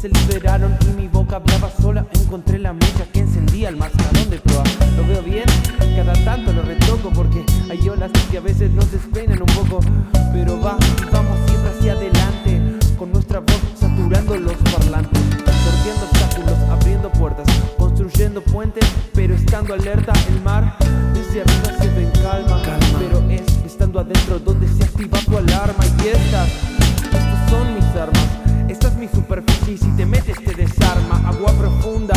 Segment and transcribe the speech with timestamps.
[0.00, 2.06] se liberaron y mi boca hablaba sola.
[2.12, 4.62] Encontré la mecha que encendía el mascarón de proa.
[4.96, 5.44] Lo veo bien,
[5.94, 9.80] cada tanto lo retoco porque hay olas que a veces nos despeinan un poco.
[10.32, 10.78] Pero va,
[11.12, 15.20] vamos siempre hacia adelante, con nuestra voz saturando los parlantes.
[15.64, 17.46] Sorteando obstáculos, abriendo puertas,
[17.76, 20.78] construyendo puentes, pero estando alerta el mar.
[21.12, 22.62] Desde arriba se ve en calma,
[22.98, 25.84] pero es estando adentro donde se activa tu alarma.
[26.02, 26.48] Y estas,
[29.70, 31.22] y si te metes te desarma.
[31.28, 32.14] Agua profunda.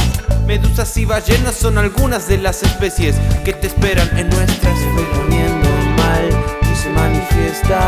[0.48, 5.06] Medusas y ballenas son algunas de las especies que te esperan en nuestras Me voy
[5.16, 6.30] poniendo mal
[6.62, 7.80] y se manifiesta.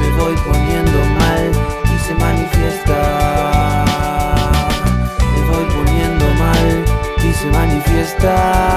[0.00, 1.50] Me voy poniendo mal
[1.84, 3.84] y se manifiesta.
[5.34, 6.84] Me voy poniendo mal
[7.18, 8.71] y se manifiesta.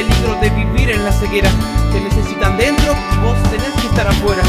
[0.00, 1.50] Peligro de vivir en la ceguera.
[1.92, 4.42] Te necesitan dentro vos tenés que estar afuera.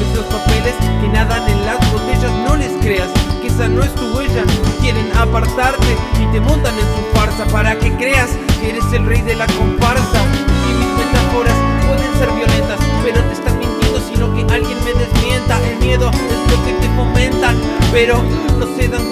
[0.00, 3.08] Esos papeles que nadan en las botellas, no les creas
[3.42, 4.44] que esa no es tu huella.
[4.80, 5.92] Quieren apartarte
[6.22, 8.30] y te montan en su farsa para que creas
[8.60, 10.20] que eres el rey de la comparsa.
[10.68, 11.56] Y mis metáforas
[11.86, 15.60] pueden ser violentas, pero te están mintiendo, sino que alguien me desmienta.
[15.68, 17.56] El miedo es lo que te fomentan,
[17.92, 18.22] pero
[18.58, 19.04] no se dan